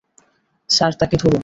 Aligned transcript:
Sir 0.69 0.91
তাকে 0.93 1.15
ধরুন। 1.17 1.39